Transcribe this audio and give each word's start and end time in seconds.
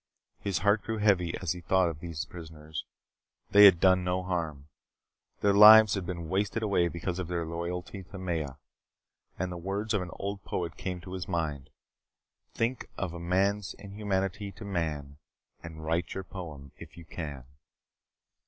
His 0.39 0.57
heart 0.65 0.81
grew 0.81 0.97
heavy 0.97 1.37
as 1.37 1.51
he 1.51 1.61
thought 1.61 1.87
of 1.87 1.99
those 1.99 2.25
prisoners. 2.25 2.85
They 3.51 3.65
had 3.65 3.79
done 3.79 4.03
no 4.03 4.23
harm. 4.23 4.67
Their 5.41 5.53
lives 5.53 5.93
had 5.93 6.07
been 6.07 6.27
wasted 6.27 6.63
away 6.63 6.87
because 6.87 7.19
of 7.19 7.27
their 7.27 7.45
loyalty 7.45 8.01
to 8.05 8.17
Maya. 8.17 8.53
And 9.37 9.51
the 9.51 9.57
words 9.59 9.93
of 9.93 10.01
an 10.01 10.09
old 10.13 10.43
poet 10.43 10.75
came 10.75 11.01
to 11.01 11.13
his 11.13 11.27
mind: 11.27 11.69
"Think 12.55 12.89
of 12.97 13.13
man's 13.13 13.75
inhumanity 13.75 14.51
to 14.53 14.65
man 14.65 15.19
and 15.61 15.85
write 15.85 16.15
your 16.15 16.23
poem 16.23 16.71
if 16.79 16.97
you 16.97 17.05
can." 17.05 17.43